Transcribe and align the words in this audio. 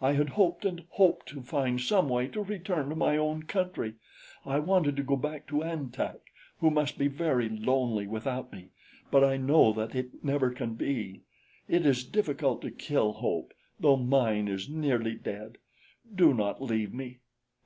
I 0.00 0.12
had 0.12 0.30
hoped 0.30 0.64
and 0.64 0.84
hoped 0.92 1.26
to 1.28 1.42
find 1.42 1.78
some 1.78 2.08
way 2.08 2.28
to 2.28 2.40
return 2.42 2.88
to 2.88 2.96
my 2.96 3.18
own 3.18 3.42
country. 3.42 3.96
I 4.42 4.58
wanted 4.58 4.96
to 4.96 5.02
go 5.02 5.16
back 5.16 5.46
to 5.48 5.60
An 5.60 5.90
Tak, 5.90 6.16
who 6.60 6.70
must 6.70 6.96
be 6.96 7.08
very 7.08 7.50
lonely 7.50 8.06
without 8.06 8.54
me; 8.54 8.70
but 9.10 9.22
I 9.22 9.36
know 9.36 9.74
that 9.74 9.94
it 9.94 10.12
can 10.12 10.20
never 10.22 10.48
be. 10.48 11.24
It 11.68 11.84
is 11.84 12.04
difficult 12.04 12.62
to 12.62 12.70
kill 12.70 13.12
hope, 13.12 13.52
though 13.78 13.98
mine 13.98 14.48
is 14.48 14.66
nearly 14.70 15.14
dead. 15.14 15.58
Do 16.14 16.32
not 16.32 16.62
leave 16.62 16.94
me." 16.94 17.18